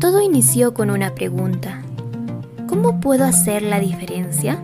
[0.00, 1.80] Todo inició con una pregunta.
[2.68, 4.62] ¿Cómo puedo hacer la diferencia?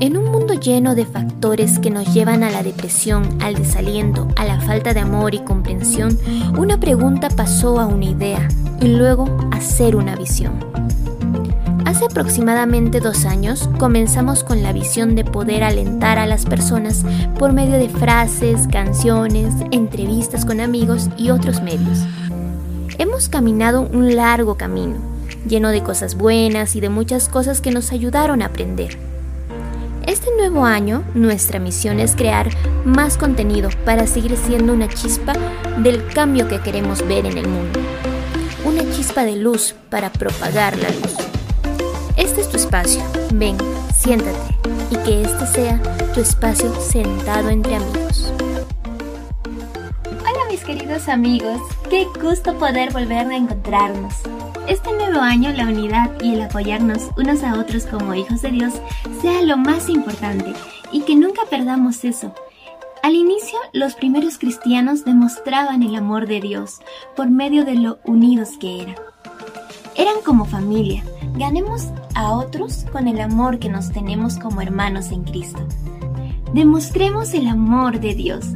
[0.00, 4.44] En un mundo lleno de factores que nos llevan a la depresión, al desaliento, a
[4.44, 6.18] la falta de amor y comprensión,
[6.58, 8.46] una pregunta pasó a una idea
[8.82, 10.52] y luego a ser una visión.
[11.86, 17.04] Hace aproximadamente dos años comenzamos con la visión de poder alentar a las personas
[17.38, 22.00] por medio de frases, canciones, entrevistas con amigos y otros medios.
[22.96, 24.96] Hemos caminado un largo camino,
[25.48, 28.98] lleno de cosas buenas y de muchas cosas que nos ayudaron a aprender.
[30.06, 32.50] Este nuevo año, nuestra misión es crear
[32.84, 35.32] más contenido para seguir siendo una chispa
[35.78, 37.80] del cambio que queremos ver en el mundo.
[38.64, 41.16] Una chispa de luz para propagar la luz.
[42.16, 43.02] Este es tu espacio.
[43.32, 43.56] Ven,
[43.92, 44.38] siéntate
[44.90, 45.82] y que este sea
[46.14, 48.32] tu espacio sentado entre amigos.
[50.66, 51.60] Queridos amigos,
[51.90, 54.14] qué gusto poder volver a encontrarnos.
[54.66, 58.72] Este nuevo año la unidad y el apoyarnos unos a otros como hijos de Dios
[59.20, 60.54] sea lo más importante
[60.90, 62.34] y que nunca perdamos eso.
[63.02, 66.80] Al inicio, los primeros cristianos demostraban el amor de Dios
[67.14, 68.96] por medio de lo unidos que eran.
[69.96, 71.04] Eran como familia,
[71.36, 75.60] ganemos a otros con el amor que nos tenemos como hermanos en Cristo.
[76.54, 78.46] Demostremos el amor de Dios.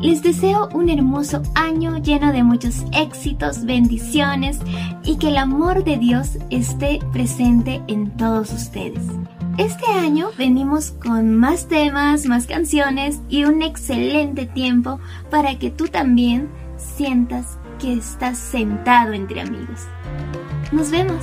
[0.00, 4.58] Les deseo un hermoso año lleno de muchos éxitos, bendiciones
[5.04, 9.02] y que el amor de Dios esté presente en todos ustedes.
[9.56, 15.88] Este año venimos con más temas, más canciones y un excelente tiempo para que tú
[15.88, 19.80] también sientas que estás sentado entre amigos.
[20.70, 21.22] Nos vemos.